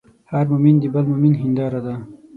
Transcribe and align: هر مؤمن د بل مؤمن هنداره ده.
هر 0.31 0.45
مؤمن 0.51 0.75
د 0.79 0.83
بل 0.93 1.03
مؤمن 1.11 1.33
هنداره 1.41 1.79
ده. 1.85 1.95